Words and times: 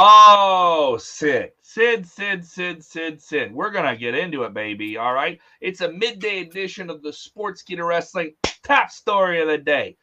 Oh, 0.00 0.96
Sid, 1.00 1.50
Sid, 1.60 2.06
Sid, 2.06 2.44
Sid, 2.44 2.84
Sid, 2.84 3.20
Sid. 3.20 3.52
We're 3.52 3.72
gonna 3.72 3.96
get 3.96 4.14
into 4.14 4.44
it, 4.44 4.54
baby. 4.54 4.96
All 4.96 5.12
right. 5.12 5.40
It's 5.60 5.80
a 5.80 5.90
midday 5.90 6.42
edition 6.42 6.88
of 6.88 7.02
the 7.02 7.12
Sports 7.12 7.64
Sportskeeda 7.64 7.84
Wrestling 7.84 8.34
top 8.62 8.92
story 8.92 9.40
of 9.40 9.48
the 9.48 9.58
day. 9.58 9.96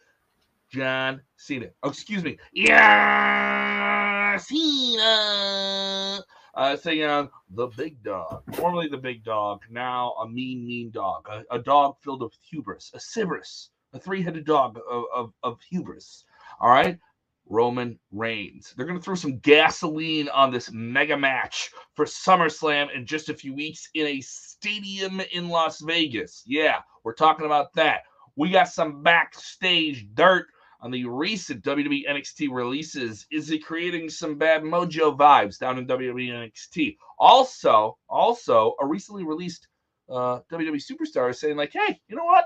John 0.70 1.22
Cena. 1.38 1.68
Oh, 1.82 1.88
excuse 1.92 2.26
me. 2.26 2.38
Yeah, 2.52 4.36
Cena. 4.36 6.20
Uh, 6.54 6.76
saying 6.76 7.04
on 7.04 7.30
the 7.52 7.68
big 7.68 8.04
dog, 8.04 8.44
formerly 8.54 8.90
the 8.90 8.98
big 8.98 9.24
dog, 9.24 9.62
now 9.70 10.12
a 10.22 10.28
mean, 10.28 10.68
mean 10.68 10.92
dog, 10.92 11.26
a, 11.30 11.46
a 11.52 11.60
dog 11.60 11.96
filled 12.04 12.22
with 12.22 12.34
hubris, 12.42 12.92
a 12.94 13.00
Cerberus, 13.00 13.70
a 13.94 14.00
three-headed 14.00 14.44
dog 14.44 14.78
of, 14.90 15.06
of, 15.16 15.34
of 15.42 15.62
hubris. 15.70 16.26
All 16.60 16.70
right. 16.70 17.00
Roman 17.48 18.00
Reigns. 18.12 18.74
They're 18.76 18.86
going 18.86 18.98
to 18.98 19.04
throw 19.04 19.16
some 19.16 19.40
gasoline 19.40 20.30
on 20.30 20.52
this 20.52 20.72
mega 20.72 21.18
match 21.18 21.72
for 21.94 22.06
SummerSlam 22.06 22.94
in 22.96 23.06
just 23.06 23.30
a 23.30 23.34
few 23.34 23.54
weeks 23.54 23.90
in 23.94 24.08
a 24.08 24.22
stadium 24.22 25.22
in 25.32 25.50
Las 25.50 25.80
Vegas. 25.82 26.44
Yeah, 26.46 26.80
we're 27.04 27.14
talking 27.14 27.46
about 27.46 27.74
that. 27.74 28.02
We 28.36 28.50
got 28.50 28.68
some 28.68 29.04
backstage 29.04 30.08
dirt 30.14 30.48
on 30.82 30.92
the 30.92 31.06
recent 31.06 31.64
WWE 31.64 32.08
NXT 32.08 32.50
releases. 32.52 33.26
Is 33.32 33.50
it 33.52 33.66
creating 33.66 34.10
some 34.10 34.38
bad 34.38 34.64
mojo 34.64 35.18
vibes 35.18 35.58
down 35.58 35.78
in 35.78 35.88
WWE 35.88 36.30
NXT? 36.30 36.98
Also, 37.18 37.98
also 38.10 38.76
a 38.82 38.86
recently 38.86 39.24
released 39.24 39.68
uh, 40.10 40.40
WWE 40.52 40.82
superstar 40.82 41.32
is 41.32 41.40
saying 41.40 41.58
like, 41.58 41.72
"Hey, 41.74 42.00
you 42.08 42.16
know 42.16 42.26
what? 42.26 42.46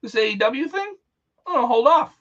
This 0.00 0.14
AEW 0.14 0.70
thing, 0.70 0.96
I'm 1.46 1.54
gonna 1.54 1.66
hold 1.66 1.86
off. 1.86 2.14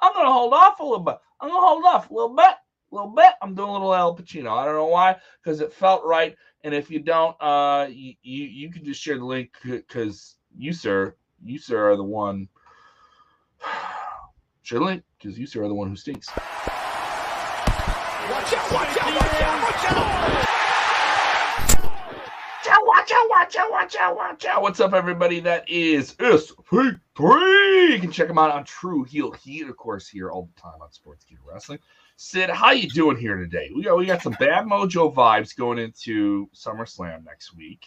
I'm 0.00 0.12
gonna 0.14 0.32
hold 0.32 0.52
off 0.52 0.80
a 0.80 0.84
little 0.84 1.04
bit. 1.04 1.18
I'm 1.40 1.48
gonna 1.48 1.66
hold 1.66 1.84
off 1.84 2.10
a 2.10 2.14
little 2.14 2.34
bit, 2.34 2.44
a 2.46 2.94
little 2.94 3.10
bit. 3.10 3.32
I'm 3.42 3.54
doing 3.54 3.68
a 3.68 3.72
little 3.72 3.94
Al 3.94 4.16
Pacino. 4.16 4.56
I 4.56 4.64
don't 4.64 4.74
know 4.74 4.86
why, 4.86 5.16
because 5.42 5.60
it 5.60 5.72
felt 5.72 6.04
right. 6.04 6.36
And 6.64 6.74
if 6.74 6.90
you 6.90 7.00
don't, 7.00 7.36
uh, 7.40 7.86
you 7.90 8.14
you, 8.22 8.44
you 8.44 8.70
can 8.70 8.84
just 8.84 9.00
share 9.00 9.18
the 9.18 9.24
link 9.24 9.52
because 9.64 10.36
you, 10.56 10.72
sir, 10.72 11.14
you, 11.42 11.58
sir, 11.58 11.90
are 11.90 11.96
the 11.96 12.04
one. 12.04 12.48
share 14.62 14.78
the 14.78 14.84
link 14.84 15.02
because 15.18 15.38
you, 15.38 15.46
sir, 15.46 15.62
are 15.62 15.68
the 15.68 15.74
one 15.74 15.88
who 15.88 15.96
stinks. 15.96 16.28
Watch 18.30 18.52
out! 18.54 18.72
Watch 18.72 18.96
out! 18.98 19.14
Watch 19.14 19.42
out! 19.42 19.62
Watch 19.62 19.92
out! 19.92 20.69
Watch 23.40 23.56
out, 23.56 23.70
watch 23.70 23.96
out, 23.96 24.16
watch 24.16 24.44
out. 24.44 24.60
What's 24.60 24.80
up, 24.80 24.92
everybody? 24.92 25.40
That 25.40 25.66
is 25.66 26.12
SP3. 26.16 27.00
You 27.90 27.98
can 27.98 28.12
check 28.12 28.28
them 28.28 28.36
out 28.36 28.50
on 28.50 28.64
True 28.64 29.02
Heel 29.02 29.32
Heat, 29.32 29.66
of 29.66 29.78
course, 29.78 30.06
here 30.06 30.30
all 30.30 30.50
the 30.54 30.60
time 30.60 30.82
on 30.82 30.90
Sportskeeda 30.90 31.38
Wrestling. 31.50 31.78
Sid, 32.16 32.50
how 32.50 32.72
you 32.72 32.86
doing 32.90 33.16
here 33.16 33.36
today? 33.36 33.70
We 33.74 33.84
got 33.84 33.96
we 33.96 34.04
got 34.04 34.20
some 34.20 34.36
bad 34.38 34.66
mojo 34.66 35.14
vibes 35.14 35.56
going 35.56 35.78
into 35.78 36.50
SummerSlam 36.54 37.24
next 37.24 37.56
week 37.56 37.86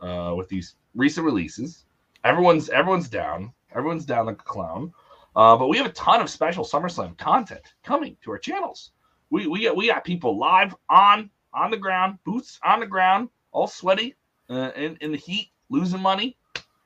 uh, 0.00 0.32
with 0.38 0.48
these 0.48 0.76
recent 0.94 1.26
releases. 1.26 1.84
Everyone's 2.24 2.70
everyone's 2.70 3.10
down. 3.10 3.52
Everyone's 3.74 4.06
down 4.06 4.24
like 4.24 4.40
a 4.40 4.44
clown. 4.44 4.90
Uh, 5.36 5.54
but 5.54 5.68
we 5.68 5.76
have 5.76 5.86
a 5.86 5.92
ton 5.92 6.22
of 6.22 6.30
special 6.30 6.64
SummerSlam 6.64 7.18
content 7.18 7.74
coming 7.82 8.16
to 8.22 8.30
our 8.30 8.38
channels. 8.38 8.92
We 9.28 9.48
we 9.48 9.64
got 9.64 9.76
we 9.76 9.86
got 9.86 10.02
people 10.02 10.38
live 10.38 10.74
on 10.88 11.28
on 11.52 11.70
the 11.70 11.76
ground, 11.76 12.20
boots 12.24 12.58
on 12.64 12.80
the 12.80 12.86
ground, 12.86 13.28
all 13.52 13.66
sweaty, 13.66 14.16
uh, 14.50 14.70
in, 14.76 14.96
in 15.00 15.12
the 15.12 15.18
heat, 15.18 15.50
losing 15.68 16.00
money. 16.00 16.36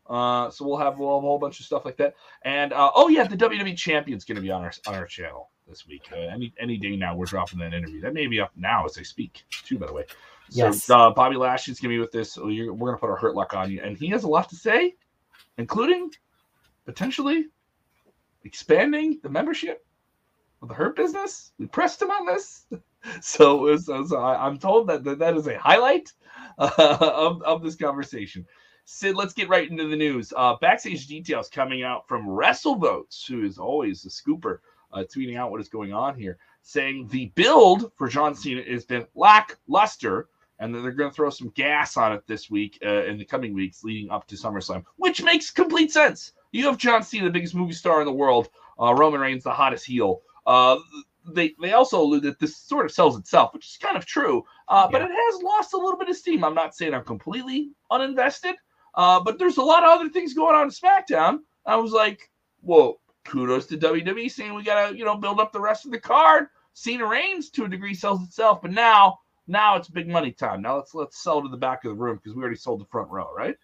Uh, 0.08 0.48
so 0.50 0.66
we'll 0.66 0.78
have, 0.78 0.98
we'll 0.98 1.16
have 1.16 1.24
a 1.24 1.26
whole 1.26 1.38
bunch 1.38 1.60
of 1.60 1.66
stuff 1.66 1.84
like 1.84 1.98
that. 1.98 2.14
And 2.42 2.72
uh, 2.72 2.90
oh 2.94 3.08
yeah, 3.08 3.24
the 3.24 3.36
WWE 3.36 3.76
champion's 3.76 4.24
going 4.24 4.36
to 4.36 4.42
be 4.42 4.50
on 4.50 4.62
our 4.62 4.72
on 4.86 4.94
our 4.94 5.06
channel 5.06 5.50
this 5.68 5.86
week. 5.86 6.08
Uh, 6.10 6.16
any 6.16 6.52
any 6.58 6.78
day 6.78 6.96
now, 6.96 7.14
we're 7.14 7.26
dropping 7.26 7.58
that 7.58 7.74
interview. 7.74 8.00
That 8.00 8.14
may 8.14 8.26
be 8.26 8.40
up 8.40 8.52
now 8.56 8.86
as 8.86 8.96
I 8.96 9.02
speak, 9.02 9.44
too. 9.50 9.78
By 9.78 9.86
the 9.86 9.92
way, 9.92 10.04
so 10.50 10.66
yes. 10.66 10.88
uh, 10.88 11.10
Bobby 11.10 11.36
Lashley's 11.36 11.78
going 11.78 11.90
to 11.90 11.96
be 11.96 12.00
with 12.00 12.12
this. 12.12 12.32
So 12.32 12.46
we're 12.46 12.72
going 12.72 12.94
to 12.94 12.96
put 12.96 13.10
our 13.10 13.16
hurt 13.16 13.34
lock 13.34 13.54
on 13.54 13.70
you, 13.70 13.82
and 13.82 13.96
he 13.96 14.08
has 14.08 14.24
a 14.24 14.28
lot 14.28 14.48
to 14.48 14.56
say, 14.56 14.94
including 15.58 16.10
potentially 16.86 17.46
expanding 18.44 19.20
the 19.22 19.28
membership 19.28 19.84
of 20.62 20.68
the 20.68 20.74
Hurt 20.74 20.96
Business. 20.96 21.52
We 21.58 21.66
pressed 21.66 22.00
him 22.00 22.10
on 22.10 22.26
this. 22.26 22.66
so, 23.20 23.76
so, 23.76 24.06
so 24.06 24.16
I, 24.16 24.46
am 24.46 24.58
told 24.58 24.88
that, 24.88 25.04
that 25.04 25.18
that 25.18 25.36
is 25.36 25.46
a 25.46 25.58
highlight 25.58 26.12
of, 26.78 27.42
of 27.42 27.62
this 27.62 27.76
conversation. 27.76 28.46
Sid, 28.84 29.16
let's 29.16 29.34
get 29.34 29.48
right 29.48 29.70
into 29.70 29.86
the 29.86 29.96
news. 29.96 30.32
Uh, 30.36 30.56
backstage 30.60 31.06
details 31.06 31.48
coming 31.48 31.82
out 31.82 32.08
from 32.08 32.26
WrestleVotes, 32.26 33.26
who 33.28 33.44
is 33.44 33.58
always 33.58 34.02
the 34.02 34.08
scooper, 34.08 34.58
uh, 34.92 35.04
tweeting 35.14 35.36
out 35.36 35.50
what 35.50 35.60
is 35.60 35.68
going 35.68 35.92
on 35.92 36.18
here, 36.18 36.38
saying 36.62 37.06
the 37.08 37.26
build 37.34 37.92
for 37.96 38.08
John 38.08 38.34
Cena 38.34 38.62
has 38.62 38.84
been 38.84 39.06
lackluster, 39.14 40.28
and 40.58 40.74
that 40.74 40.80
they're 40.80 40.92
going 40.92 41.10
to 41.10 41.14
throw 41.14 41.30
some 41.30 41.50
gas 41.50 41.96
on 41.96 42.12
it 42.12 42.26
this 42.26 42.50
week, 42.50 42.78
uh, 42.84 43.04
in 43.04 43.18
the 43.18 43.24
coming 43.24 43.54
weeks 43.54 43.84
leading 43.84 44.10
up 44.10 44.26
to 44.26 44.36
SummerSlam, 44.36 44.84
which 44.96 45.22
makes 45.22 45.50
complete 45.50 45.92
sense. 45.92 46.32
You 46.52 46.64
have 46.64 46.78
John 46.78 47.02
Cena, 47.02 47.24
the 47.24 47.30
biggest 47.30 47.54
movie 47.54 47.74
star 47.74 48.00
in 48.00 48.06
the 48.06 48.12
world, 48.12 48.48
uh, 48.80 48.94
Roman 48.94 49.20
Reigns, 49.20 49.44
the 49.44 49.52
hottest 49.52 49.84
heel. 49.84 50.22
They 51.34 51.54
they 51.60 51.72
also 51.72 52.00
allude 52.00 52.22
that 52.24 52.38
this 52.38 52.56
sort 52.56 52.86
of 52.86 52.92
sells 52.92 53.18
itself, 53.18 53.52
which 53.54 53.66
is 53.66 53.76
kind 53.76 53.96
of 53.96 54.06
true. 54.06 54.44
Uh, 54.68 54.88
yeah. 54.90 54.98
But 54.98 55.02
it 55.02 55.14
has 55.14 55.42
lost 55.42 55.74
a 55.74 55.78
little 55.78 55.98
bit 55.98 56.08
of 56.08 56.16
steam. 56.16 56.44
I'm 56.44 56.54
not 56.54 56.74
saying 56.74 56.94
I'm 56.94 57.04
completely 57.04 57.70
uninvested, 57.90 58.54
uh, 58.94 59.20
but 59.20 59.38
there's 59.38 59.56
a 59.56 59.62
lot 59.62 59.84
of 59.84 59.90
other 59.90 60.08
things 60.08 60.34
going 60.34 60.54
on 60.54 60.64
in 60.64 60.70
SmackDown. 60.70 61.38
I 61.66 61.76
was 61.76 61.92
like, 61.92 62.30
well, 62.62 63.00
kudos 63.24 63.66
to 63.66 63.76
WWE 63.76 64.30
saying 64.30 64.54
we 64.54 64.62
gotta 64.62 64.96
you 64.96 65.04
know 65.04 65.16
build 65.16 65.40
up 65.40 65.52
the 65.52 65.60
rest 65.60 65.84
of 65.84 65.92
the 65.92 66.00
card. 66.00 66.46
Cena 66.74 67.06
Reigns 67.06 67.50
to 67.50 67.64
a 67.64 67.68
degree 67.68 67.94
sells 67.94 68.22
itself, 68.22 68.62
but 68.62 68.70
now 68.70 69.18
now 69.46 69.76
it's 69.76 69.88
big 69.88 70.08
money 70.08 70.32
time. 70.32 70.62
Now 70.62 70.76
let's 70.76 70.94
let's 70.94 71.22
sell 71.22 71.42
to 71.42 71.48
the 71.48 71.56
back 71.56 71.84
of 71.84 71.90
the 71.90 72.02
room 72.02 72.16
because 72.16 72.36
we 72.36 72.42
already 72.42 72.56
sold 72.56 72.80
the 72.80 72.86
front 72.86 73.10
row, 73.10 73.32
right? 73.36 73.56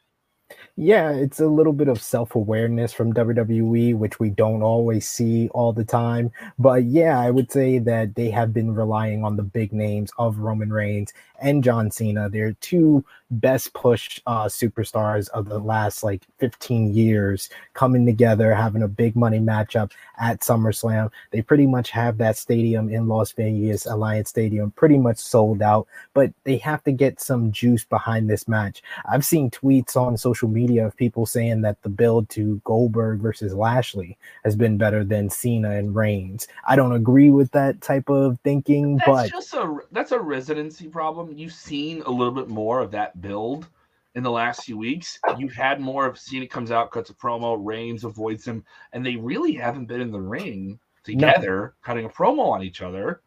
Yeah, 0.77 1.11
it's 1.13 1.41
a 1.41 1.47
little 1.47 1.73
bit 1.73 1.89
of 1.89 2.03
self 2.03 2.35
awareness 2.35 2.93
from 2.93 3.13
WWE, 3.13 3.97
which 3.97 4.19
we 4.19 4.31
don't 4.31 4.63
always 4.63 5.09
see 5.09 5.49
all 5.51 5.73
the 5.73 5.85
time. 5.85 6.33
But 6.59 6.85
yeah, 6.85 7.19
I 7.19 7.31
would 7.31 7.51
say 7.53 7.79
that 7.79 8.15
they 8.15 8.31
have 8.31 8.53
been 8.53 8.75
relying 8.75 9.25
on 9.25 9.37
the 9.37 9.43
big 9.43 9.73
names 9.73 10.11
of 10.19 10.39
Roman 10.39 10.73
Reigns 10.73 11.13
and 11.45 11.63
John 11.63 11.91
Cena. 11.91 12.29
They're 12.31 12.55
two 12.55 13.05
best 13.31 13.73
push 13.75 14.21
uh, 14.27 14.47
superstars 14.47 15.29
of 15.31 15.49
the 15.49 15.59
last 15.59 16.03
like 16.03 16.23
15 16.39 16.95
years 16.95 17.51
coming 17.75 18.07
together, 18.07 18.55
having 18.55 18.83
a 18.83 18.89
big 18.89 19.15
money 19.15 19.39
matchup 19.39 19.93
at 20.19 20.41
SummerSlam. 20.41 21.11
They 21.33 21.43
pretty 21.43 21.67
much 21.67 21.91
have 21.91 22.19
that 22.19 22.37
stadium 22.37 22.89
in 22.89 23.09
Las 23.09 23.33
Vegas, 23.33 23.87
Allegiant 23.87 24.27
Stadium, 24.27 24.71
pretty 24.73 24.99
much 24.99 25.19
sold 25.19 25.61
out, 25.63 25.87
but 26.15 26.33
they 26.45 26.57
have 26.59 26.83
to 26.85 26.93
get 26.93 27.21
some 27.21 27.53
juice 27.53 27.85
behind 27.85 28.31
this 28.31 28.49
match. 28.49 28.83
I've 29.05 29.25
seen 29.25 29.51
tweets 29.51 29.97
on 29.97 30.17
social 30.17 30.49
media 30.49 30.87
of 30.87 30.97
people 30.97 31.27
saying 31.27 31.61
that 31.63 31.83
the 31.83 31.89
build 31.89 32.31
to 32.31 32.61
Goldberg 32.65 33.21
versus 33.21 33.55
Lashley 33.55 34.17
has 34.45 34.57
been 34.57 34.79
better 34.79 35.05
than 35.05 35.29
Cena 35.29 35.73
and 35.73 35.95
Reigns. 35.95 36.49
I 36.67 36.77
don't 36.77 36.93
agree 36.93 37.31
with 37.31 37.51
that 37.53 37.81
type 37.83 38.09
of 38.09 38.39
thinking, 38.45 38.97
that's 38.97 39.09
but 39.09 39.31
just 39.31 39.55
a 39.55 39.79
that's 39.93 40.13
a 40.13 40.21
residency 40.21 40.89
problem 40.89 41.34
you've 41.39 41.53
seen 41.53 42.03
a 42.03 42.11
little 42.11 42.33
bit 42.33 42.49
more 42.49 42.81
of 42.81 42.91
that 42.93 43.21
build 43.21 43.69
in 44.15 44.23
the 44.23 44.31
last 44.31 44.65
few 44.65 44.79
weeks. 44.79 45.19
You've 45.39 45.53
had 45.53 45.81
more 45.81 46.07
of 46.07 46.19
Cena 46.19 46.47
comes 46.47 46.71
out, 46.71 46.93
cuts 46.93 47.11
a 47.11 47.15
promo, 47.15 47.59
Reigns 47.61 48.05
avoids 48.05 48.47
him, 48.47 48.65
and 48.93 49.05
they 49.05 49.17
really 49.17 49.53
haven't 49.55 49.87
been 49.87 50.01
in 50.01 50.11
the 50.11 50.21
ring 50.21 50.79
together, 51.03 51.75
no. 51.77 51.87
cutting 51.87 52.05
a 52.07 52.09
promo 52.09 52.49
on 52.51 52.63
each 52.63 52.83
other 52.83 53.23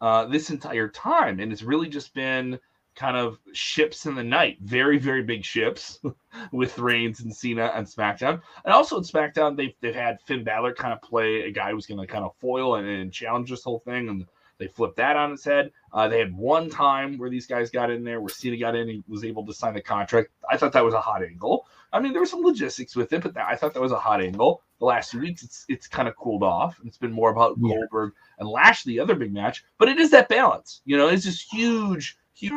uh, 0.00 0.26
this 0.26 0.50
entire 0.50 0.88
time. 0.88 1.40
And 1.40 1.52
it's 1.52 1.62
really 1.62 1.88
just 1.88 2.14
been 2.14 2.58
kind 2.94 3.16
of 3.16 3.38
ships 3.52 4.06
in 4.06 4.14
the 4.14 4.22
night, 4.22 4.58
very, 4.60 4.98
very 4.98 5.22
big 5.22 5.44
ships 5.44 6.00
with 6.52 6.78
Reigns 6.78 7.20
and 7.20 7.34
Cena 7.34 7.72
and 7.74 7.86
SmackDown. 7.86 8.40
And 8.64 8.74
also 8.74 8.98
in 8.98 9.04
SmackDown, 9.04 9.56
they've, 9.56 9.74
they've 9.80 9.94
had 9.94 10.20
Finn 10.22 10.44
Balor 10.44 10.74
kind 10.74 10.92
of 10.92 11.00
play 11.00 11.42
a 11.42 11.50
guy 11.50 11.72
who's 11.72 11.86
going 11.86 12.00
to 12.00 12.06
kind 12.06 12.24
of 12.24 12.36
foil 12.36 12.76
and, 12.76 12.86
and 12.86 13.12
challenge 13.12 13.50
this 13.50 13.64
whole 13.64 13.80
thing. 13.80 14.08
And 14.08 14.26
they 14.60 14.68
flipped 14.68 14.98
that 14.98 15.16
on 15.16 15.32
its 15.32 15.42
head. 15.42 15.72
Uh, 15.92 16.06
they 16.06 16.18
had 16.18 16.36
one 16.36 16.68
time 16.68 17.16
where 17.16 17.30
these 17.30 17.46
guys 17.46 17.70
got 17.70 17.90
in 17.90 18.04
there, 18.04 18.20
where 18.20 18.28
Cena 18.28 18.58
got 18.58 18.76
in, 18.76 18.88
he 18.88 19.02
was 19.08 19.24
able 19.24 19.44
to 19.46 19.54
sign 19.54 19.72
the 19.74 19.80
contract. 19.80 20.28
I 20.48 20.58
thought 20.58 20.72
that 20.74 20.84
was 20.84 20.94
a 20.94 21.00
hot 21.00 21.24
angle. 21.24 21.66
I 21.92 21.98
mean, 21.98 22.12
there 22.12 22.20
was 22.20 22.30
some 22.30 22.42
logistics 22.42 22.94
with 22.94 23.12
it, 23.12 23.22
but 23.22 23.34
that, 23.34 23.48
I 23.48 23.56
thought 23.56 23.74
that 23.74 23.80
was 23.80 23.90
a 23.90 23.98
hot 23.98 24.22
angle. 24.22 24.62
The 24.78 24.84
last 24.84 25.10
few 25.10 25.20
weeks, 25.20 25.42
it's 25.42 25.64
it's 25.68 25.88
kind 25.88 26.06
of 26.06 26.16
cooled 26.16 26.42
off. 26.42 26.78
It's 26.84 26.98
been 26.98 27.10
more 27.10 27.30
about 27.30 27.56
yeah. 27.58 27.74
Goldberg 27.74 28.12
and 28.38 28.48
Lashley, 28.48 28.92
the 28.92 29.00
other 29.00 29.14
big 29.14 29.32
match. 29.32 29.64
But 29.78 29.88
it 29.88 29.98
is 29.98 30.10
that 30.10 30.28
balance, 30.28 30.82
you 30.84 30.96
know. 30.96 31.08
It's 31.08 31.24
just 31.24 31.52
huge, 31.52 32.16
huge 32.34 32.52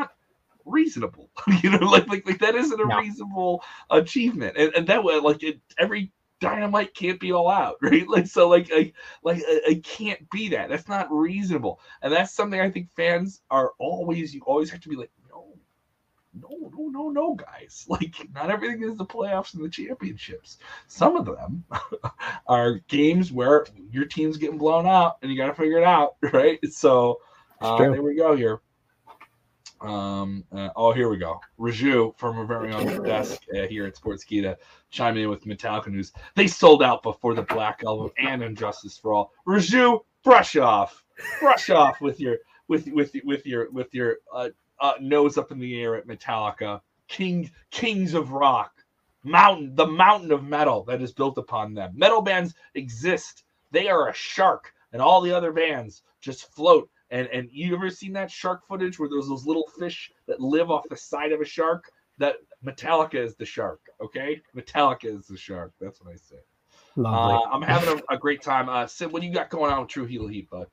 reasonable. 0.66 1.30
you 1.64 1.70
know, 1.70 1.88
like, 1.88 2.08
like 2.08 2.28
like 2.28 2.40
that 2.40 2.56
isn't 2.56 2.80
a 2.80 2.86
no. 2.86 2.98
reasonable 2.98 3.64
achievement. 3.90 4.58
And, 4.58 4.74
and 4.76 4.88
that 4.88 5.04
way, 5.04 5.20
like 5.20 5.42
it, 5.42 5.60
every 5.80 6.12
dynamite 6.44 6.94
can't 6.94 7.20
be 7.20 7.32
all 7.32 7.50
out, 7.50 7.78
right? 7.82 8.08
Like 8.08 8.28
so, 8.28 8.50
like 8.50 8.70
I 8.72 8.92
like 9.24 9.42
I, 9.68 9.82
can't 9.84 10.30
be 10.30 10.50
that. 10.50 10.70
That's 10.70 10.88
not 10.88 11.12
reasonable, 11.12 11.80
and 12.02 12.14
that's 12.14 12.34
something 12.34 12.60
I 12.60 12.70
think 12.70 12.90
fans 12.96 13.42
are 13.50 13.72
always. 13.80 14.34
You 14.36 14.42
always 14.46 14.70
have 14.70 14.82
to 14.82 14.90
be 14.90 14.96
like, 14.96 15.12
no, 15.30 15.56
no, 16.34 16.70
no, 16.72 16.90
no, 16.90 17.10
no, 17.10 17.36
guys. 17.36 17.86
Like 17.90 18.16
not 18.34 18.52
everything 18.52 18.84
is 18.84 18.98
the 18.98 19.06
playoffs 19.06 19.54
and 19.54 19.64
the 19.64 19.70
championships. 19.70 20.58
Some 20.88 21.16
of 21.16 21.26
them 21.26 21.64
are 22.48 22.80
games 22.88 23.32
where 23.32 23.66
your 23.92 24.06
team's 24.06 24.38
getting 24.38 24.58
blown 24.58 24.86
out, 24.86 25.18
and 25.22 25.32
you 25.32 25.38
got 25.38 25.48
to 25.48 25.56
figure 25.56 25.78
it 25.78 25.86
out, 25.86 26.16
right? 26.34 26.60
So. 26.72 27.20
Uh, 27.62 27.78
there 27.78 28.04
we 28.04 28.14
go 28.14 28.36
here. 28.36 28.60
Um, 29.84 30.46
uh, 30.52 30.70
oh, 30.78 30.94
here 30.94 31.10
we 31.10 31.18
go. 31.18 31.42
Raju 31.60 32.18
from 32.18 32.38
our 32.38 32.46
very 32.46 32.72
own 32.72 33.04
desk 33.04 33.42
uh, 33.54 33.68
here 33.68 33.86
at 33.86 33.96
Sportskeeda 33.96 34.56
chiming 34.90 35.24
in 35.24 35.30
with 35.30 35.44
Metallica 35.44 35.88
news. 35.88 36.14
They 36.36 36.48
sold 36.48 36.82
out 36.82 37.04
before 37.04 37.34
the 37.34 37.42
Black 37.42 37.84
Album 37.86 38.12
and 38.18 38.42
Injustice 38.42 38.98
for 38.98 39.14
All. 39.14 39.34
Raju, 39.46 40.00
brush 40.24 40.56
off, 40.56 41.04
brush 41.42 41.70
off 41.70 42.00
with 42.00 42.22
your 42.22 42.38
with 42.70 42.88
with 42.88 43.12
with 43.26 43.46
your 43.46 43.70
with 43.72 43.94
your 43.94 44.18
uh, 44.34 44.50
uh, 44.80 44.94
nose 45.02 45.38
up 45.38 45.52
in 45.52 45.60
the 45.60 45.82
air 45.82 45.96
at 45.96 46.08
Metallica, 46.08 46.80
King 47.10 47.52
Kings 47.70 48.14
of 48.14 48.32
Rock, 48.32 48.72
mountain 49.24 49.76
the 49.76 49.88
mountain 49.88 50.32
of 50.32 50.46
metal 50.46 50.86
that 50.86 51.02
is 51.02 51.12
built 51.12 51.38
upon 51.38 51.74
them. 51.74 51.92
Metal 51.94 52.22
bands 52.22 52.54
exist. 52.74 53.44
They 53.72 53.90
are 53.90 54.08
a 54.08 54.14
shark, 54.14 54.72
and 54.94 55.02
all 55.02 55.20
the 55.20 55.36
other 55.36 55.52
bands 55.52 56.04
just 56.22 56.50
float 56.54 56.90
and 57.14 57.28
and 57.28 57.48
you 57.52 57.76
ever 57.76 57.90
seen 57.90 58.12
that 58.14 58.30
shark 58.32 58.68
footage 58.68 59.00
where 59.00 59.08
there's 59.08 59.28
those 59.28 59.46
little 59.46 59.68
fish 59.80 60.12
that 60.28 60.42
live 60.42 60.70
off 60.72 60.84
the 60.90 60.98
side 60.98 61.32
of 61.32 61.40
a 61.40 61.46
shark? 61.46 61.86
That 62.18 62.36
Metallica 62.66 63.16
is 63.16 63.36
the 63.36 63.46
shark. 63.46 63.80
Okay, 64.02 64.42
Metallica 64.56 65.06
is 65.06 65.28
the 65.28 65.38
shark. 65.38 65.74
That's 65.80 66.02
what 66.02 66.14
I 66.14 66.18
say. 66.18 66.36
Uh, 66.98 67.40
I'm 67.52 67.62
having 67.62 68.02
a, 68.10 68.14
a 68.16 68.18
great 68.18 68.42
time. 68.42 68.70
Uh, 68.70 68.86
Sid, 68.86 69.12
what 69.12 69.22
do 69.22 69.28
you 69.28 69.34
got 69.34 69.50
going 69.50 69.72
on 69.72 69.82
with 69.82 69.90
True 69.90 70.06
Heel 70.06 70.28
Heat, 70.28 70.50
bud? 70.50 70.68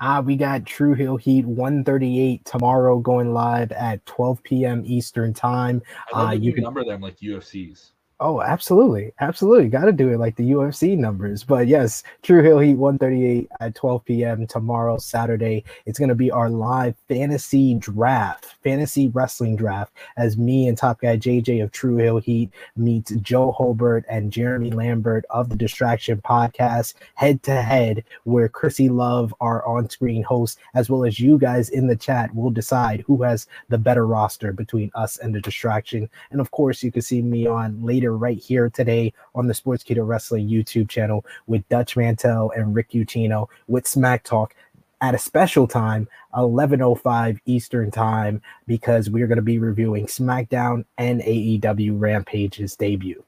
Ah, 0.00 0.20
we 0.20 0.34
got 0.34 0.66
True 0.66 0.94
Heel 0.94 1.16
Heat 1.16 1.44
138 1.46 2.44
tomorrow 2.44 2.98
going 2.98 3.32
live 3.32 3.70
at 3.72 4.04
12 4.06 4.42
p.m. 4.42 4.82
Eastern 4.84 5.32
time. 5.32 5.80
I 6.12 6.18
love 6.18 6.28
Uh, 6.28 6.32
you 6.32 6.40
you 6.42 6.52
can- 6.54 6.64
number 6.64 6.84
them 6.84 7.00
like 7.02 7.18
UFCs. 7.18 7.92
Oh, 8.22 8.42
absolutely. 8.42 9.14
Absolutely. 9.20 9.70
Got 9.70 9.86
to 9.86 9.92
do 9.92 10.10
it 10.10 10.18
like 10.18 10.36
the 10.36 10.50
UFC 10.50 10.94
numbers. 10.94 11.42
But 11.42 11.68
yes, 11.68 12.02
True 12.22 12.42
Heel 12.42 12.58
Heat 12.58 12.74
138 12.74 13.48
at 13.60 13.74
12 13.74 14.04
p.m. 14.04 14.46
tomorrow, 14.46 14.98
Saturday. 14.98 15.64
It's 15.86 15.98
going 15.98 16.10
to 16.10 16.14
be 16.14 16.30
our 16.30 16.50
live 16.50 16.96
fantasy 17.08 17.76
draft, 17.76 18.56
fantasy 18.62 19.08
wrestling 19.08 19.56
draft, 19.56 19.94
as 20.18 20.36
me 20.36 20.68
and 20.68 20.76
Top 20.76 21.00
Guy 21.00 21.16
JJ 21.16 21.64
of 21.64 21.72
True 21.72 21.96
Heel 21.96 22.18
Heat 22.18 22.50
meets 22.76 23.10
Joe 23.22 23.52
Hobart 23.52 24.04
and 24.10 24.30
Jeremy 24.30 24.70
Lambert 24.70 25.24
of 25.30 25.48
the 25.48 25.56
Distraction 25.56 26.20
Podcast 26.20 26.92
head 27.14 27.42
to 27.44 27.62
head, 27.62 28.04
where 28.24 28.50
Chrissy 28.50 28.90
Love, 28.90 29.34
our 29.40 29.66
on 29.66 29.88
screen 29.88 30.22
host, 30.22 30.58
as 30.74 30.90
well 30.90 31.06
as 31.06 31.18
you 31.18 31.38
guys 31.38 31.70
in 31.70 31.86
the 31.86 31.96
chat, 31.96 32.34
will 32.34 32.50
decide 32.50 33.00
who 33.06 33.22
has 33.22 33.46
the 33.70 33.78
better 33.78 34.06
roster 34.06 34.52
between 34.52 34.90
us 34.94 35.16
and 35.16 35.34
the 35.34 35.40
Distraction. 35.40 36.06
And 36.30 36.38
of 36.38 36.50
course, 36.50 36.82
you 36.82 36.92
can 36.92 37.00
see 37.00 37.22
me 37.22 37.46
on 37.46 37.82
later 37.82 38.09
right 38.16 38.38
here 38.38 38.70
today 38.70 39.12
on 39.34 39.46
the 39.46 39.54
Sportskeeda 39.54 40.06
Wrestling 40.06 40.48
YouTube 40.48 40.88
channel 40.88 41.24
with 41.46 41.68
Dutch 41.68 41.96
Mantell 41.96 42.52
and 42.56 42.74
Rick 42.74 42.90
Ucchino 42.90 43.48
with 43.68 43.86
Smack 43.86 44.24
Talk 44.24 44.54
at 45.00 45.14
a 45.14 45.18
special 45.18 45.66
time, 45.66 46.08
11:05 46.34 47.38
Eastern 47.46 47.90
time, 47.90 48.42
because 48.66 49.08
we're 49.08 49.26
going 49.26 49.36
to 49.36 49.42
be 49.42 49.58
reviewing 49.58 50.06
SmackDown 50.06 50.84
and 50.98 51.20
AEW 51.22 51.98
Rampage's 51.98 52.76
debut. 52.76 53.24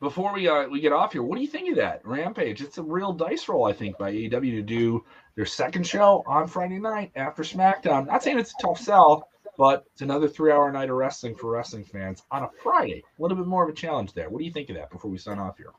Before 0.00 0.32
we 0.32 0.48
uh, 0.48 0.66
we 0.68 0.80
get 0.80 0.92
off 0.92 1.12
here, 1.12 1.22
what 1.22 1.36
do 1.36 1.42
you 1.42 1.48
think 1.48 1.68
of 1.70 1.76
that 1.76 2.00
Rampage? 2.04 2.62
It's 2.62 2.78
a 2.78 2.82
real 2.82 3.12
dice 3.12 3.48
roll, 3.48 3.66
I 3.66 3.72
think, 3.72 3.98
by 3.98 4.12
AEW 4.12 4.52
to 4.52 4.62
do 4.62 5.04
their 5.34 5.44
second 5.44 5.86
show 5.86 6.22
on 6.26 6.46
Friday 6.46 6.78
night 6.78 7.12
after 7.16 7.42
SmackDown. 7.42 8.06
Not 8.06 8.22
saying 8.22 8.38
it's 8.38 8.54
a 8.58 8.62
tough 8.62 8.80
sell, 8.80 9.28
but 9.60 9.84
it's 9.92 10.00
another 10.00 10.26
three-hour 10.26 10.72
night 10.72 10.88
of 10.88 10.96
wrestling 10.96 11.34
for 11.34 11.50
wrestling 11.50 11.84
fans 11.84 12.22
on 12.30 12.44
a 12.44 12.48
Friday. 12.62 13.04
A 13.18 13.22
little 13.22 13.36
bit 13.36 13.46
more 13.46 13.62
of 13.62 13.68
a 13.68 13.74
challenge 13.74 14.14
there. 14.14 14.30
What 14.30 14.38
do 14.38 14.46
you 14.46 14.52
think 14.52 14.70
of 14.70 14.76
that? 14.76 14.90
Before 14.90 15.10
we 15.10 15.18
sign 15.18 15.38
off 15.38 15.58
here, 15.58 15.74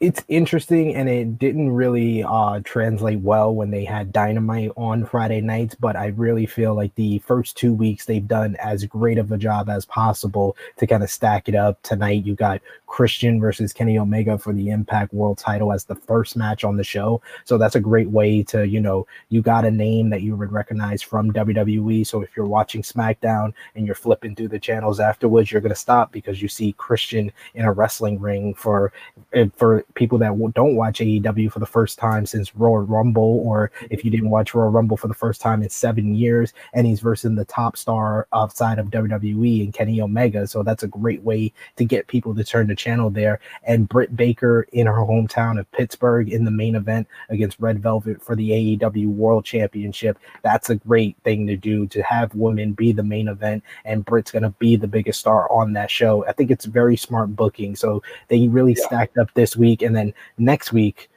it's 0.00 0.24
interesting 0.28 0.94
and 0.94 1.08
it 1.08 1.38
didn't 1.38 1.70
really 1.70 2.22
uh 2.24 2.60
translate 2.64 3.20
well 3.20 3.54
when 3.54 3.70
they 3.70 3.84
had 3.84 4.12
dynamite 4.12 4.70
on 4.76 5.04
friday 5.06 5.40
nights 5.40 5.74
but 5.74 5.96
i 5.96 6.06
really 6.08 6.46
feel 6.46 6.74
like 6.74 6.94
the 6.96 7.18
first 7.20 7.56
two 7.56 7.72
weeks 7.72 8.04
they've 8.04 8.26
done 8.26 8.56
as 8.56 8.84
great 8.84 9.18
of 9.18 9.30
a 9.30 9.38
job 9.38 9.68
as 9.68 9.84
possible 9.84 10.56
to 10.76 10.86
kind 10.86 11.02
of 11.02 11.10
stack 11.10 11.48
it 11.48 11.54
up. 11.54 11.80
Tonight 11.82 12.24
you 12.24 12.34
got 12.34 12.60
christian 12.86 13.40
versus 13.40 13.72
kenny 13.72 13.98
omega 13.98 14.38
for 14.38 14.52
the 14.52 14.70
impact 14.70 15.12
world 15.12 15.38
title 15.38 15.72
as 15.72 15.84
the 15.84 15.94
first 15.94 16.36
match 16.36 16.64
on 16.64 16.76
the 16.76 16.84
show. 16.84 17.20
So 17.44 17.58
that's 17.58 17.74
a 17.74 17.80
great 17.80 18.10
way 18.10 18.42
to 18.44 18.66
you 18.66 18.80
know 18.80 19.06
you 19.28 19.42
got 19.42 19.64
a 19.64 19.70
name 19.70 20.10
that 20.10 20.22
you 20.22 20.36
would 20.36 20.52
recognize 20.52 21.02
from 21.02 21.32
wwe 21.32 22.06
so 22.06 22.22
if 22.22 22.30
you're 22.36 22.46
watching 22.46 22.82
smackdown 22.82 23.52
and 23.74 23.86
you're 23.86 23.94
flipping 23.94 24.34
through 24.34 24.48
the 24.48 24.58
channels 24.58 25.00
afterwards 25.00 25.50
you're 25.50 25.60
going 25.60 25.70
to 25.70 25.76
stop 25.76 26.12
because 26.12 26.40
you 26.40 26.48
see 26.48 26.72
christian 26.72 27.32
in 27.54 27.64
a 27.64 27.72
wrestling 27.72 28.20
ring 28.20 28.54
for 28.54 28.92
and 29.32 29.52
for 29.86 29.92
people 29.92 30.18
that 30.18 30.52
don't 30.54 30.76
watch 30.76 31.00
AEW 31.00 31.50
for 31.52 31.58
the 31.58 31.66
first 31.66 31.98
time 31.98 32.26
since 32.26 32.54
Royal 32.54 32.82
Rumble, 32.82 33.40
or 33.44 33.70
if 33.90 34.04
you 34.04 34.10
didn't 34.10 34.30
watch 34.30 34.54
Royal 34.54 34.70
Rumble 34.70 34.96
for 34.96 35.08
the 35.08 35.14
first 35.14 35.40
time 35.40 35.62
in 35.62 35.70
seven 35.70 36.14
years, 36.14 36.52
and 36.72 36.86
he's 36.86 37.00
versus 37.00 37.34
the 37.34 37.44
top 37.44 37.76
star 37.76 38.26
outside 38.32 38.78
of 38.78 38.88
WWE 38.88 39.64
and 39.64 39.72
Kenny 39.74 40.00
Omega. 40.00 40.46
So 40.46 40.62
that's 40.62 40.82
a 40.82 40.88
great 40.88 41.22
way 41.22 41.52
to 41.76 41.84
get 41.84 42.06
people 42.06 42.34
to 42.34 42.44
turn 42.44 42.66
the 42.66 42.74
channel 42.74 43.10
there. 43.10 43.40
And 43.64 43.88
Britt 43.88 44.16
Baker 44.16 44.66
in 44.72 44.86
her 44.86 44.92
hometown 44.92 45.58
of 45.58 45.70
Pittsburgh 45.72 46.30
in 46.32 46.44
the 46.44 46.50
main 46.50 46.74
event 46.74 47.08
against 47.28 47.60
Red 47.60 47.82
Velvet 47.82 48.22
for 48.22 48.36
the 48.36 48.50
AEW 48.50 49.08
World 49.08 49.44
Championship. 49.44 50.18
That's 50.42 50.70
a 50.70 50.76
great 50.76 51.16
thing 51.24 51.46
to 51.46 51.56
do 51.56 51.86
to 51.88 52.02
have 52.02 52.34
women 52.34 52.72
be 52.72 52.92
the 52.92 53.02
main 53.02 53.28
event, 53.28 53.62
and 53.84 54.04
Britt's 54.04 54.30
going 54.30 54.42
to 54.42 54.50
be 54.50 54.76
the 54.76 54.88
biggest 54.88 55.20
star 55.20 55.50
on 55.50 55.72
that 55.74 55.90
show. 55.90 56.26
I 56.26 56.32
think 56.32 56.50
it's 56.50 56.64
very 56.64 56.96
smart 56.96 57.34
booking. 57.34 57.76
So 57.76 58.02
they 58.28 58.48
really 58.48 58.74
Yeah. 58.78 58.86
stacked 58.86 59.18
up 59.18 59.32
this 59.34 59.56
week, 59.56 59.73
and 59.82 59.94
then 59.94 60.14
next 60.38 60.72
week, 60.72 61.10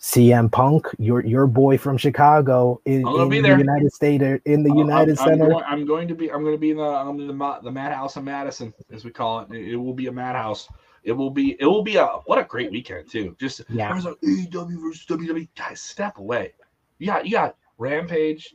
CM 0.00 0.50
Punk, 0.50 0.86
your 0.98 1.24
your 1.26 1.46
boy 1.46 1.76
from 1.76 1.98
Chicago, 1.98 2.80
in, 2.86 3.06
in 3.06 3.28
be 3.28 3.40
the. 3.40 3.48
United 3.48 3.92
State 3.92 4.22
in 4.22 4.62
the 4.62 4.70
Uh, 4.70 4.76
United 4.76 5.18
I'm, 5.18 5.24
I'm 5.24 5.38
Center. 5.38 5.50
going, 5.50 5.64
I'm 5.66 5.84
going 5.86 6.08
to 6.08 6.14
be. 6.14 6.32
I'm 6.32 6.42
going 6.42 6.54
to 6.54 6.60
be 6.60 6.70
in 6.70 6.78
the 6.78 6.82
um, 6.82 7.18
the, 7.18 7.60
the 7.62 7.70
madhouse 7.70 8.16
of 8.16 8.24
Madison, 8.24 8.72
as 8.90 9.04
we 9.04 9.10
call 9.10 9.40
it. 9.40 9.52
It, 9.52 9.76
will 9.76 9.92
be 9.92 10.06
a 10.06 10.12
madhouse. 10.12 10.68
It 11.04 11.12
will 11.12 11.30
be. 11.30 11.56
It 11.60 11.66
will 11.66 11.82
be 11.82 11.96
a 11.96 12.06
what 12.24 12.38
a 12.38 12.44
great 12.44 12.70
weekend 12.70 13.10
too. 13.10 13.36
Just 13.38 13.60
Yeah. 13.68 13.94
Was 13.94 14.06
like 14.06 14.16
AEW 14.24 14.80
versus 14.82 15.04
WWE. 15.06 15.48
Guys, 15.54 15.82
step 15.82 16.16
away. 16.16 16.54
You 16.98 17.06
got 17.06 17.26
you 17.26 17.32
got 17.32 17.56
Rampage, 17.76 18.54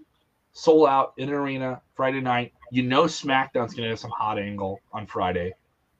sold 0.51 0.87
out 0.89 1.13
in 1.17 1.29
an 1.29 1.35
arena 1.35 1.79
Friday 1.95 2.21
night. 2.21 2.53
You 2.71 2.81
know 2.81 3.03
SmackDown's 3.03 3.75
going 3.75 3.83
to 3.83 3.89
have 3.89 3.99
some 3.99 4.11
hot 4.11 4.39
angle 4.39 4.79
on 4.93 5.05
Friday 5.05 5.53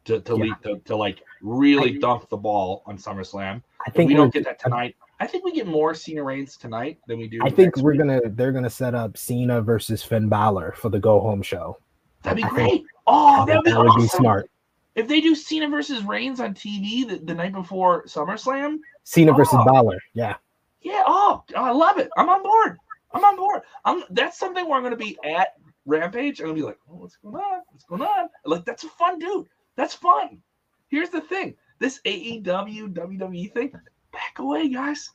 to 0.05 0.21
to, 0.21 0.37
Yeah. 0.37 0.43
lead, 0.43 0.53
to, 0.63 0.79
to 0.85 0.95
like 0.95 1.21
really 1.41 1.95
I- 1.95 1.99
dunk 1.99 2.29
the 2.29 2.37
ball 2.37 2.83
on 2.85 2.97
SummerSlam. 2.97 3.61
I 3.85 3.89
think 3.91 4.07
we 4.09 4.13
we're- 4.15 4.23
don't 4.23 4.33
get 4.33 4.43
that 4.45 4.59
tonight. 4.59 4.95
I 5.19 5.27
think 5.27 5.45
we 5.45 5.53
get 5.53 5.65
more 5.65 5.93
Cena 5.95 6.21
Reigns 6.23 6.57
tonight 6.57 6.99
than 7.07 7.17
we 7.17 7.27
do. 7.29 7.39
I 7.41 7.49
think 7.49 7.77
we're 7.77 7.91
week. 7.91 7.99
gonna 7.99 8.21
they're 8.25 8.51
gonna 8.51 8.69
set 8.69 8.93
up 8.95 9.17
Cena 9.17 9.61
versus 9.61 10.03
Finn 10.03 10.27
Balor 10.27 10.73
for 10.77 10.89
the 10.89 10.99
go 10.99 11.19
home 11.21 11.41
show. 11.41 11.77
That'd 12.23 12.37
be 12.37 12.43
I 12.43 12.49
great. 12.49 12.65
Oh, 12.65 12.69
think- 12.69 12.87
oh, 13.07 13.45
that'd 13.45 13.63
be 13.63 13.71
that 13.71 13.79
would 13.83 13.95
be 13.95 14.07
smart. 14.07 14.49
If 14.95 15.07
they 15.07 15.21
do 15.21 15.33
Cena 15.35 15.69
versus 15.69 16.03
Reigns 16.03 16.39
on 16.39 16.53
TV 16.53 17.07
the, 17.07 17.17
the 17.17 17.33
night 17.33 17.53
before 17.53 18.03
SummerSlam, 18.05 18.79
Cena 19.03 19.31
oh. 19.31 19.35
versus 19.35 19.57
Oh. 19.59 19.65
Balor. 19.65 19.99
Yeah. 20.13 20.35
yeah, 20.81 21.03
oh, 21.05 21.43
I 21.55 21.71
love 21.71 21.97
it. 21.97 22.09
I'm 22.17 22.29
on 22.29 22.43
board. 22.43 22.77
I'm 23.13 23.23
on 23.23 23.35
board. 23.37 23.61
I'm 23.85 24.03
that's 24.09 24.37
something 24.37 24.67
where 24.67 24.77
I'm 24.77 24.83
gonna 24.83 24.95
be 24.97 25.17
at 25.23 25.53
Rampage. 25.85 26.39
I'm 26.41 26.47
gonna 26.47 26.55
be 26.55 26.63
like, 26.63 26.79
oh, 26.89 26.95
what's 26.95 27.15
going 27.17 27.35
on? 27.35 27.61
What's 27.71 27.85
going 27.85 28.01
on? 28.01 28.27
Like 28.45 28.65
that's 28.65 28.83
a 28.83 28.89
fun 28.89 29.17
dude. 29.19 29.47
That's 29.75 29.93
fun. 29.93 30.41
Here's 30.87 31.09
the 31.09 31.21
thing: 31.21 31.55
this 31.79 31.99
AEW 32.05 32.93
WWE 32.93 33.53
thing. 33.53 33.73
Back 34.11 34.39
away, 34.39 34.69
guys. 34.69 35.09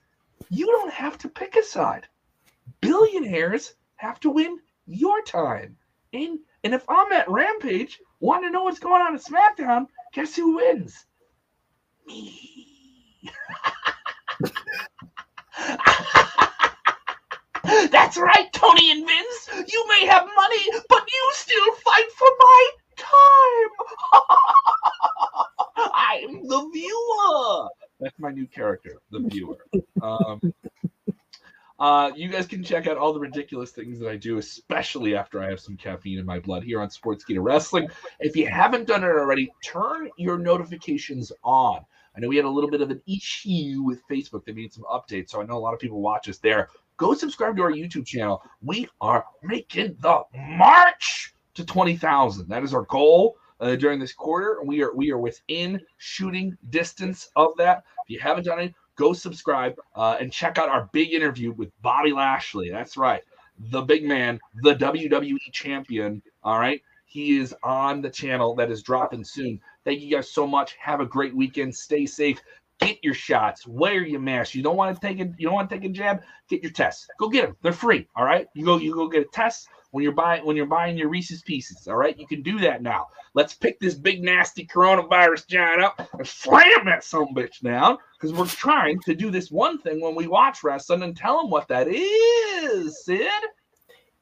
You 0.50 0.67
don't 0.67 0.93
have 0.93 1.19
to 1.19 1.29
pick 1.29 1.57
a 1.57 1.62
side. 1.62 2.09
Billionaires 2.81 3.75
have 3.97 4.21
to 4.21 4.31
win 4.31 4.59
your 4.87 5.23
time. 5.23 5.76
And 6.12 6.38
and 6.64 6.75
if 6.75 6.85
I'm 6.88 7.12
at 7.12 7.31
Rampage, 7.31 8.00
want 8.21 8.45
to 8.45 8.50
know 8.50 8.64
what's 8.64 8.79
going 8.79 9.00
on 9.00 9.14
at 9.14 9.23
SmackDown, 9.23 9.87
guess 10.12 10.37
who 10.37 10.57
wins? 10.57 11.07
Me. 12.07 12.61
That's 17.90 18.17
right, 18.17 18.52
Tony 18.52 18.90
and 18.90 19.07
Vince. 19.07 19.73
You 19.73 19.87
may 19.88 20.07
have 20.07 20.29
money, 20.35 20.71
but 20.88 21.02
you 21.07 21.31
still 21.33 21.75
fight 21.76 22.11
for 22.12 22.29
my 22.38 22.71
time. 23.20 24.22
I'm 25.94 26.46
the 26.48 26.70
viewer. 26.72 27.68
That's 28.00 28.18
my 28.18 28.30
new 28.30 28.46
character, 28.46 29.00
the 29.10 29.20
viewer. 29.20 29.58
Um, 30.02 30.40
uh, 31.78 32.10
you 32.14 32.28
guys 32.28 32.46
can 32.46 32.62
check 32.62 32.86
out 32.86 32.98
all 32.98 33.12
the 33.12 33.20
ridiculous 33.20 33.70
things 33.70 33.98
that 33.98 34.08
I 34.08 34.16
do, 34.16 34.36
especially 34.36 35.16
after 35.16 35.42
I 35.42 35.48
have 35.48 35.60
some 35.60 35.76
caffeine 35.76 36.18
in 36.18 36.26
my 36.26 36.38
blood 36.38 36.62
here 36.62 36.80
on 36.80 36.88
Sportskeeda 36.88 37.42
Wrestling. 37.42 37.88
If 38.20 38.36
you 38.36 38.46
haven't 38.46 38.86
done 38.86 39.02
it 39.02 39.06
already, 39.06 39.50
turn 39.64 40.10
your 40.18 40.38
notifications 40.38 41.32
on. 41.42 41.80
I 42.14 42.20
know 42.20 42.28
we 42.28 42.36
had 42.36 42.44
a 42.44 42.50
little 42.50 42.70
bit 42.70 42.82
of 42.82 42.90
an 42.90 43.00
issue 43.06 43.82
with 43.82 44.06
Facebook. 44.10 44.44
They 44.44 44.52
made 44.52 44.72
some 44.72 44.84
updates, 44.84 45.30
so 45.30 45.40
I 45.40 45.46
know 45.46 45.56
a 45.56 45.58
lot 45.58 45.72
of 45.72 45.80
people 45.80 46.02
watch 46.02 46.28
us 46.28 46.38
there. 46.38 46.68
Go 46.98 47.14
subscribe 47.14 47.56
to 47.56 47.62
our 47.62 47.72
YouTube 47.72 48.04
channel. 48.04 48.42
We 48.60 48.86
are 49.00 49.24
making 49.42 49.96
the 50.00 50.22
march 50.34 51.34
to 51.54 51.64
20,000. 51.64 52.49
That 52.49 52.62
is 52.62 52.75
our 52.75 52.83
goal 52.83 53.37
uh, 53.61 53.76
during 53.76 53.99
this 54.00 54.12
quarter. 54.12 54.59
We 54.64 54.83
are 54.83 54.95
we 54.95 55.11
are 55.11 55.19
within 55.19 55.80
shooting 55.99 56.57
distance 56.71 57.30
of 57.37 57.57
that. 57.59 57.85
If 58.04 58.11
you 58.11 58.21
haven't 58.21 58.45
done 58.45 58.61
it, 58.61 58.75
go 58.97 59.12
subscribe 59.12 59.76
uh, 59.95 60.16
and 60.21 60.33
check 60.33 60.59
out 60.59 60.69
our 60.69 60.88
big 60.92 61.12
interview 61.12 61.52
with 61.52 61.71
Bobby 61.83 62.12
Lashley. 62.12 62.71
That's 62.71 62.97
right. 62.97 63.23
the 63.71 63.83
big 63.83 64.04
man, 64.04 64.40
the 64.62 64.75
WWE 64.75 65.38
champion. 65.52 66.23
All 66.42 66.59
right. 66.59 66.83
He 67.04 67.38
is 67.38 67.54
on 67.64 68.02
the 68.02 68.11
channel 68.11 68.54
that 68.54 68.71
is 68.71 68.83
dropping 68.83 69.25
soon. 69.25 69.61
Thank 69.85 70.00
you 70.00 70.14
guys 70.14 70.30
so 70.30 70.47
much. 70.47 70.76
Have 70.78 71.00
a 71.00 71.07
great 71.07 71.35
weekend. 71.35 71.75
Stay 71.75 72.07
safe. 72.07 72.40
Get 72.80 72.99
your 73.02 73.14
shots. 73.14 73.66
Wear 73.66 74.04
your 74.04 74.20
mask. 74.20 74.54
You 74.54 74.62
don't 74.62 74.76
want 74.76 74.94
to 74.94 75.06
take 75.06 75.20
it. 75.20 75.32
You 75.37 75.46
don't 75.46 75.54
want 75.54 75.68
to 75.68 75.76
take 75.76 75.84
a 75.84 75.92
jab. 75.92 76.22
Get 76.49 76.62
your 76.62 76.72
tests. 76.72 77.06
Go 77.18 77.28
get 77.28 77.46
them. 77.46 77.56
They're 77.62 77.72
free. 77.72 78.08
All 78.16 78.25
right. 78.25 78.46
You 78.54 78.64
go. 78.64 78.78
You 78.78 78.94
go 78.94 79.08
get 79.08 79.22
a 79.22 79.30
test 79.32 79.68
when 79.90 80.02
you're 80.02 80.12
buying 80.12 80.44
when 80.46 80.56
you're 80.56 80.66
buying 80.66 80.96
your 80.96 81.08
Reese's 81.08 81.42
Pieces. 81.42 81.88
All 81.88 81.96
right. 81.96 82.18
You 82.18 82.26
can 82.26 82.42
do 82.42 82.58
that 82.60 82.82
now. 82.82 83.08
Let's 83.34 83.54
pick 83.54 83.78
this 83.78 83.94
big 83.94 84.22
nasty 84.22 84.66
coronavirus 84.66 85.46
giant 85.46 85.82
up 85.82 86.08
and 86.14 86.26
slam 86.26 86.87
that 86.87 87.04
some 87.04 87.28
bitch 87.34 87.60
down 87.60 87.99
because 88.18 88.37
we're 88.37 88.46
trying 88.46 88.99
to 89.00 89.14
do 89.14 89.30
this 89.30 89.50
one 89.50 89.78
thing 89.78 90.00
when 90.00 90.14
we 90.14 90.26
watch 90.26 90.64
wrestling 90.64 91.02
and 91.02 91.16
tell 91.16 91.40
them 91.40 91.50
what 91.50 91.68
that 91.68 91.87
is. 91.87 93.04
Sid. 93.04 93.28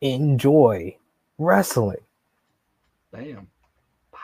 Enjoy 0.00 0.96
wrestling. 1.38 2.04
Bam. 3.12 3.48
Bye. 4.12 4.18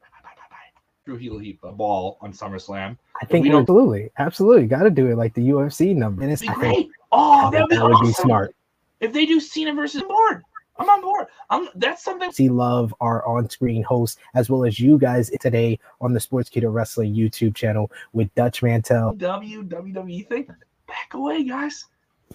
Bye. 0.00 0.08
Bye. 0.10 0.34
Bye. 0.36 0.48
Bye. 0.50 0.80
True 1.04 1.16
Heel 1.16 1.38
Heat 1.38 1.58
a 1.62 1.70
ball 1.72 2.16
on 2.22 2.32
SummerSlam. 2.32 2.96
I 3.20 3.26
think 3.26 3.42
we 3.44 3.50
don't- 3.50 3.62
absolutely, 3.62 4.10
absolutely, 4.18 4.66
got 4.66 4.84
to 4.84 4.90
do 4.90 5.08
it 5.08 5.16
like 5.16 5.34
the 5.34 5.48
UFC 5.50 5.94
number. 5.94 6.22
And 6.22 6.32
it's 6.32 6.42
It'd 6.42 6.54
be 6.54 6.60
think 6.60 6.74
great. 6.76 6.90
Oh, 7.12 7.32
I 7.46 7.50
that 7.50 7.50
think 7.50 7.62
would 7.62 7.68
be, 7.70 7.76
that 7.76 7.84
would 7.88 8.06
be 8.06 8.12
smart. 8.14 8.54
If 9.00 9.12
they 9.12 9.26
do 9.26 9.38
Cena 9.38 9.74
versus 9.74 10.02
board, 10.02 10.42
I'm 10.78 10.88
on 10.88 11.02
board. 11.02 11.26
I'm 11.50 11.68
that's 11.74 12.02
something. 12.02 12.32
See 12.32 12.48
Love, 12.48 12.94
our 13.02 13.24
on-screen 13.26 13.82
host, 13.82 14.18
as 14.34 14.48
well 14.48 14.64
as 14.64 14.80
you 14.80 14.96
guys 14.98 15.30
today 15.40 15.78
on 16.00 16.14
the 16.14 16.18
Sportskeeda 16.20 16.72
Wrestling 16.72 17.14
YouTube 17.14 17.54
channel 17.54 17.92
with 18.14 18.34
Dutch 18.34 18.62
Mantell. 18.62 19.12
W 19.14 19.62
WWE 19.62 20.26
thing. 20.26 20.46
Back 20.88 21.12
away, 21.12 21.44
guys. 21.44 21.84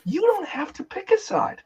You 0.05 0.21
don't 0.21 0.47
have 0.47 0.73
to 0.73 0.83
pick 0.83 1.09
a 1.11 1.17
side. 1.17 1.63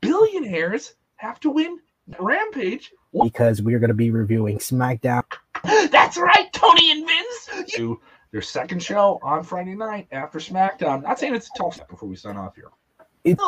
Billionaires 0.00 0.94
have 1.16 1.38
to 1.40 1.50
win 1.50 1.78
Rampage. 2.18 2.92
because 3.22 3.62
we're 3.62 3.78
going 3.78 3.88
to 3.88 3.94
be 3.94 4.10
reviewing 4.10 4.58
SmackDown 4.58 5.22
That's 5.90 6.16
right, 6.16 6.52
Tony 6.52 6.92
and 6.92 7.06
Vince. 7.06 7.66
Do 7.74 8.00
their 8.32 8.42
second 8.42 8.82
show 8.82 9.18
on 9.22 9.42
Friday 9.42 9.74
night 9.74 10.08
after 10.12 10.38
SmackDown. 10.38 11.02
Not 11.02 11.18
saying 11.18 11.34
it's 11.34 11.48
a 11.54 11.58
tough 11.58 11.74
step 11.74 11.88
before 11.88 12.08
we 12.08 12.16
sign 12.16 12.36
off 12.36 12.54
here. 12.56 12.70
It- 13.24 13.38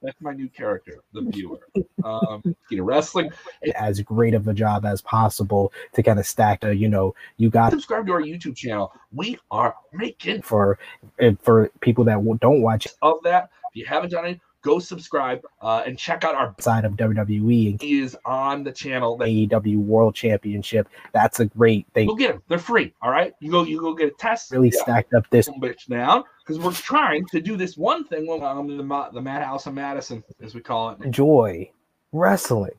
that's 0.00 0.20
my 0.20 0.32
new 0.32 0.48
character, 0.48 1.02
the 1.12 1.22
viewer. 1.22 1.58
Um, 2.04 2.42
Keto 2.70 2.84
Wrestling. 2.84 3.30
as 3.74 4.00
great 4.00 4.32
of 4.34 4.46
a 4.46 4.54
job 4.54 4.84
as 4.84 5.00
possible 5.00 5.72
to 5.94 6.02
kind 6.04 6.20
of 6.20 6.26
stack 6.26 6.62
A, 6.64 6.74
you 6.74 6.88
know, 6.88 7.14
you 7.36 7.50
got 7.50 7.72
Subscribe 7.72 8.06
to 8.06 8.12
our 8.12 8.22
YouTube 8.22 8.54
channel. 8.54 8.92
We 9.12 9.38
are 9.50 9.74
making 9.92 10.42
for 10.42 10.78
and 11.18 11.40
for 11.40 11.70
people 11.80 12.04
that 12.04 12.38
don't 12.40 12.62
watch 12.62 12.86
of 13.02 13.16
that. 13.24 13.50
If 13.70 13.76
you 13.76 13.86
haven't 13.86 14.10
done 14.10 14.26
it, 14.26 14.40
go 14.68 14.78
subscribe 14.78 15.40
uh, 15.62 15.82
and 15.86 15.98
check 15.98 16.24
out 16.24 16.34
our 16.34 16.54
side 16.60 16.84
of 16.84 16.92
WWE 16.92 17.70
and 17.70 17.82
is 17.82 18.16
on 18.26 18.62
the 18.64 18.72
channel. 18.72 19.16
That 19.16 19.28
AEW 19.28 19.78
World 19.78 20.14
Championship. 20.14 20.88
That's 21.12 21.40
a 21.40 21.46
great 21.46 21.86
thing. 21.94 22.06
go 22.08 22.14
get 22.14 22.32
them. 22.32 22.42
They're 22.48 22.58
free. 22.58 22.92
All 23.00 23.10
right. 23.10 23.32
You 23.40 23.50
go. 23.50 23.64
You 23.64 23.80
go 23.80 23.94
get 23.94 24.08
a 24.08 24.16
test. 24.18 24.50
Really 24.52 24.70
Yeah. 24.74 24.82
stacked 24.82 25.14
up 25.14 25.24
this 25.30 25.48
bitch 25.48 25.86
down 25.88 26.24
because 26.44 26.62
we're 26.62 26.72
trying 26.72 27.24
to 27.28 27.40
do 27.40 27.56
this 27.56 27.76
one 27.78 28.04
thing 28.04 28.26
when 28.26 28.42
I'm 28.42 28.68
in 28.70 28.76
the, 28.76 29.08
the 29.12 29.22
madhouse 29.22 29.66
of 29.66 29.72
Madison, 29.74 30.22
as 30.42 30.54
we 30.54 30.60
call 30.60 30.90
it. 30.90 31.00
enjoy 31.02 31.70
wrestling. 32.12 32.72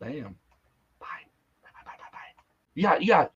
Bam. 0.00 0.10
Bye. 0.98 1.06
Bye. 1.62 1.68
Bye. 1.74 1.80
Bye. 1.84 1.92
Bye. 2.12 2.42
You 2.74 2.82
got. 2.82 3.00
You 3.02 3.08
got. 3.08 3.30